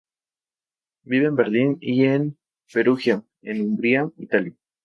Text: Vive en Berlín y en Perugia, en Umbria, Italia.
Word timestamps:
Vive 1.03 1.27
en 1.27 1.35
Berlín 1.35 1.77
y 1.79 2.05
en 2.05 2.35
Perugia, 2.73 3.23
en 3.43 3.61
Umbria, 3.61 4.09
Italia. 4.17 4.55